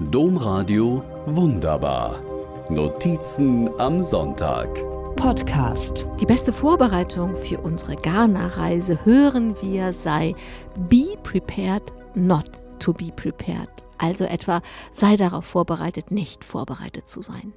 Domradio 0.00 1.02
Wunderbar. 1.26 2.22
Notizen 2.70 3.68
am 3.80 4.00
Sonntag. 4.00 4.68
Podcast. 5.16 6.06
Die 6.20 6.24
beste 6.24 6.52
Vorbereitung 6.52 7.36
für 7.36 7.58
unsere 7.58 7.96
Ghana-Reise 7.96 9.04
hören 9.04 9.60
wir 9.60 9.92
sei 9.92 10.36
Be 10.88 11.16
prepared 11.24 11.82
not 12.14 12.48
to 12.78 12.92
be 12.92 13.10
prepared. 13.10 13.68
Also 13.98 14.22
etwa 14.22 14.62
sei 14.92 15.16
darauf 15.16 15.44
vorbereitet, 15.44 16.12
nicht 16.12 16.44
vorbereitet 16.44 17.08
zu 17.08 17.20
sein. 17.20 17.52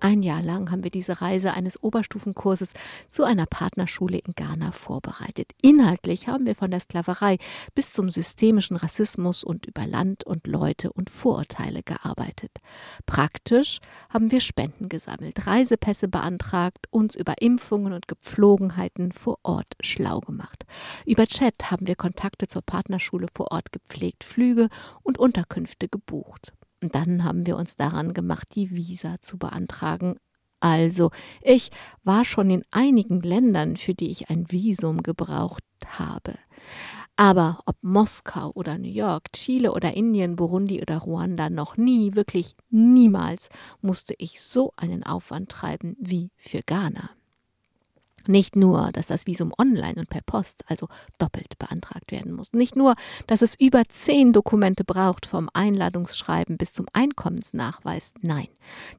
Ein 0.00 0.22
Jahr 0.22 0.42
lang 0.42 0.70
haben 0.70 0.84
wir 0.84 0.92
diese 0.92 1.20
Reise 1.20 1.54
eines 1.54 1.82
Oberstufenkurses 1.82 2.72
zu 3.08 3.24
einer 3.24 3.46
Partnerschule 3.46 4.18
in 4.18 4.32
Ghana 4.34 4.70
vorbereitet. 4.70 5.52
Inhaltlich 5.60 6.28
haben 6.28 6.46
wir 6.46 6.54
von 6.54 6.70
der 6.70 6.78
Sklaverei 6.78 7.38
bis 7.74 7.92
zum 7.92 8.08
systemischen 8.08 8.76
Rassismus 8.76 9.42
und 9.42 9.66
über 9.66 9.86
Land 9.86 10.22
und 10.22 10.46
Leute 10.46 10.92
und 10.92 11.10
Vorurteile 11.10 11.82
gearbeitet. 11.82 12.52
Praktisch 13.06 13.80
haben 14.08 14.30
wir 14.30 14.40
Spenden 14.40 14.88
gesammelt, 14.88 15.48
Reisepässe 15.48 16.06
beantragt, 16.06 16.86
uns 16.90 17.16
über 17.16 17.42
Impfungen 17.42 17.92
und 17.92 18.06
Gepflogenheiten 18.06 19.10
vor 19.10 19.40
Ort 19.42 19.74
schlau 19.80 20.20
gemacht. 20.20 20.64
Über 21.06 21.26
Chat 21.26 21.72
haben 21.72 21.88
wir 21.88 21.96
Kontakte 21.96 22.46
zur 22.46 22.62
Partnerschule 22.62 23.26
vor 23.34 23.50
Ort 23.50 23.72
gepflegt, 23.72 24.22
Flüge 24.22 24.68
und 25.02 25.18
Unterkünfte 25.18 25.88
gebucht. 25.88 26.52
Und 26.82 26.94
dann 26.94 27.24
haben 27.24 27.46
wir 27.46 27.56
uns 27.56 27.76
daran 27.76 28.14
gemacht, 28.14 28.48
die 28.54 28.70
Visa 28.70 29.16
zu 29.20 29.38
beantragen. 29.38 30.16
Also, 30.60 31.10
ich 31.42 31.70
war 32.02 32.24
schon 32.24 32.50
in 32.50 32.64
einigen 32.70 33.20
Ländern, 33.20 33.76
für 33.76 33.94
die 33.94 34.10
ich 34.10 34.28
ein 34.28 34.50
Visum 34.50 35.02
gebraucht 35.02 35.62
habe. 35.86 36.34
Aber 37.16 37.60
ob 37.66 37.76
Moskau 37.82 38.52
oder 38.54 38.78
New 38.78 38.88
York, 38.88 39.32
Chile 39.32 39.72
oder 39.72 39.94
Indien, 39.94 40.36
Burundi 40.36 40.80
oder 40.80 40.98
Ruanda, 40.98 41.50
noch 41.50 41.76
nie, 41.76 42.14
wirklich 42.14 42.56
niemals 42.70 43.48
musste 43.80 44.14
ich 44.18 44.40
so 44.40 44.72
einen 44.76 45.02
Aufwand 45.04 45.50
treiben 45.50 45.96
wie 45.98 46.30
für 46.36 46.62
Ghana. 46.62 47.10
Nicht 48.26 48.56
nur, 48.56 48.90
dass 48.92 49.06
das 49.06 49.26
Visum 49.26 49.52
online 49.58 49.94
und 49.96 50.10
per 50.10 50.20
Post, 50.22 50.64
also 50.66 50.88
doppelt 51.18 51.58
beantragt 51.58 52.12
werden 52.12 52.32
muss. 52.32 52.52
Nicht 52.52 52.76
nur, 52.76 52.94
dass 53.26 53.42
es 53.42 53.54
über 53.58 53.82
zehn 53.88 54.32
Dokumente 54.32 54.84
braucht, 54.84 55.26
vom 55.26 55.48
Einladungsschreiben 55.52 56.58
bis 56.58 56.72
zum 56.72 56.86
Einkommensnachweis. 56.92 58.12
Nein, 58.20 58.48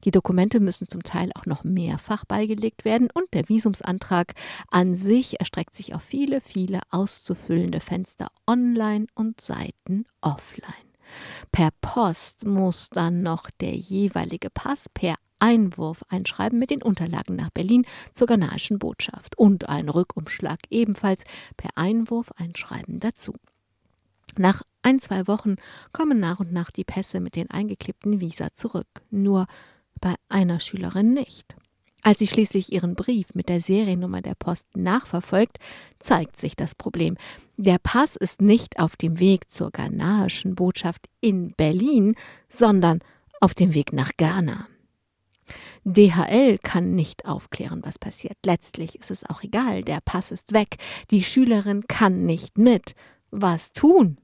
die 0.04 0.10
Dokumente 0.10 0.60
müssen 0.60 0.88
zum 0.88 1.02
Teil 1.02 1.30
auch 1.34 1.46
noch 1.46 1.64
mehrfach 1.64 2.24
beigelegt 2.24 2.84
werden 2.84 3.08
und 3.12 3.24
der 3.32 3.48
Visumsantrag 3.48 4.34
an 4.70 4.96
sich 4.96 5.38
erstreckt 5.40 5.74
sich 5.74 5.94
auf 5.94 6.02
viele, 6.02 6.40
viele 6.40 6.80
auszufüllende 6.90 7.80
Fenster 7.80 8.28
online 8.46 9.06
und 9.14 9.40
Seiten 9.40 10.06
offline. 10.20 10.90
Per 11.52 11.70
Post 11.80 12.44
muss 12.44 12.88
dann 12.90 13.22
noch 13.22 13.50
der 13.50 13.74
jeweilige 13.74 14.50
Pass 14.50 14.88
per 14.92 15.16
Einwurf 15.40 16.04
einschreiben 16.08 16.58
mit 16.58 16.70
den 16.70 16.82
Unterlagen 16.82 17.36
nach 17.36 17.50
Berlin 17.50 17.84
zur 18.12 18.26
ghanaischen 18.26 18.78
Botschaft 18.78 19.36
und 19.36 19.68
ein 19.68 19.88
Rückumschlag 19.88 20.60
ebenfalls 20.70 21.24
per 21.56 21.70
Einwurf 21.74 22.30
einschreiben 22.36 23.00
dazu. 23.00 23.34
Nach 24.38 24.62
ein, 24.82 25.00
zwei 25.00 25.26
Wochen 25.26 25.56
kommen 25.92 26.20
nach 26.20 26.40
und 26.40 26.52
nach 26.52 26.70
die 26.70 26.84
Pässe 26.84 27.20
mit 27.20 27.36
den 27.36 27.50
eingeklebten 27.50 28.20
Visa 28.20 28.48
zurück, 28.54 28.88
nur 29.10 29.46
bei 30.00 30.14
einer 30.28 30.60
Schülerin 30.60 31.12
nicht. 31.12 31.54
Als 32.02 32.18
sie 32.18 32.26
schließlich 32.26 32.72
ihren 32.72 32.94
Brief 32.94 33.26
mit 33.34 33.48
der 33.50 33.60
Seriennummer 33.60 34.22
der 34.22 34.34
Post 34.34 34.64
nachverfolgt, 34.74 35.58
zeigt 35.98 36.38
sich 36.38 36.56
das 36.56 36.74
Problem. 36.74 37.18
Der 37.58 37.78
Pass 37.78 38.16
ist 38.16 38.40
nicht 38.40 38.78
auf 38.78 38.96
dem 38.96 39.18
Weg 39.18 39.50
zur 39.50 39.70
ghanaischen 39.70 40.54
Botschaft 40.54 41.08
in 41.20 41.52
Berlin, 41.56 42.14
sondern 42.48 43.00
auf 43.40 43.54
dem 43.54 43.74
Weg 43.74 43.92
nach 43.92 44.12
Ghana. 44.16 44.66
DHL 45.92 46.58
kann 46.58 46.94
nicht 46.94 47.26
aufklären, 47.26 47.82
was 47.84 47.98
passiert. 47.98 48.36
Letztlich 48.44 48.98
ist 48.98 49.10
es 49.10 49.28
auch 49.28 49.42
egal, 49.42 49.82
der 49.82 50.00
Pass 50.04 50.30
ist 50.30 50.52
weg, 50.52 50.76
die 51.10 51.22
Schülerin 51.22 51.86
kann 51.88 52.24
nicht 52.24 52.58
mit. 52.58 52.94
Was 53.30 53.72
tun? 53.72 54.18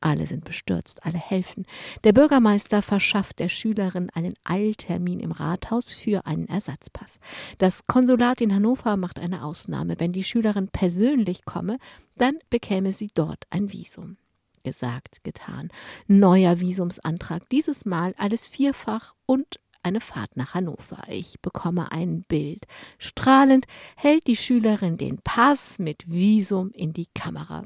Alle 0.00 0.26
sind 0.26 0.44
bestürzt, 0.44 1.04
alle 1.04 1.18
helfen. 1.18 1.64
Der 2.04 2.12
Bürgermeister 2.12 2.82
verschafft 2.82 3.38
der 3.38 3.48
Schülerin 3.48 4.10
einen 4.10 4.34
Eiltermin 4.44 5.20
im 5.20 5.32
Rathaus 5.32 5.90
für 5.90 6.26
einen 6.26 6.48
Ersatzpass. 6.48 7.18
Das 7.58 7.86
Konsulat 7.86 8.40
in 8.40 8.54
Hannover 8.54 8.96
macht 8.96 9.18
eine 9.18 9.42
Ausnahme. 9.42 9.96
Wenn 9.98 10.12
die 10.12 10.24
Schülerin 10.24 10.68
persönlich 10.68 11.44
komme, 11.44 11.78
dann 12.16 12.38
bekäme 12.50 12.92
sie 12.92 13.10
dort 13.14 13.44
ein 13.50 13.72
Visum. 13.72 14.18
Gesagt, 14.62 15.24
getan. 15.24 15.70
Neuer 16.08 16.60
Visumsantrag, 16.60 17.48
dieses 17.50 17.84
Mal 17.84 18.14
alles 18.18 18.46
vierfach 18.46 19.14
und 19.24 19.56
eine 19.86 20.00
Fahrt 20.00 20.36
nach 20.36 20.54
Hannover. 20.54 20.98
Ich 21.08 21.40
bekomme 21.40 21.92
ein 21.92 22.22
Bild. 22.22 22.66
Strahlend 22.98 23.66
hält 23.96 24.26
die 24.26 24.36
Schülerin 24.36 24.96
den 24.96 25.18
Pass 25.18 25.78
mit 25.78 26.10
Visum 26.10 26.70
in 26.72 26.92
die 26.92 27.06
Kamera. 27.14 27.62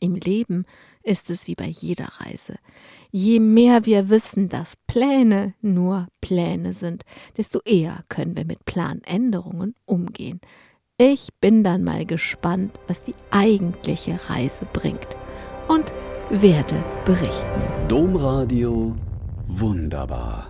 Im 0.00 0.16
Leben 0.16 0.64
ist 1.02 1.30
es 1.30 1.46
wie 1.46 1.54
bei 1.54 1.66
jeder 1.66 2.08
Reise. 2.18 2.56
Je 3.10 3.38
mehr 3.38 3.86
wir 3.86 4.08
wissen, 4.08 4.48
dass 4.48 4.76
Pläne 4.86 5.54
nur 5.60 6.08
Pläne 6.20 6.74
sind, 6.74 7.04
desto 7.36 7.60
eher 7.64 8.04
können 8.08 8.36
wir 8.36 8.44
mit 8.44 8.64
Planänderungen 8.64 9.74
umgehen. 9.84 10.40
Ich 10.96 11.28
bin 11.40 11.64
dann 11.64 11.84
mal 11.84 12.04
gespannt, 12.04 12.78
was 12.88 13.02
die 13.02 13.14
eigentliche 13.30 14.18
Reise 14.28 14.66
bringt 14.72 15.16
und 15.68 15.92
werde 16.30 16.82
berichten. 17.04 17.62
Domradio 17.88 18.96
wunderbar. 19.46 20.49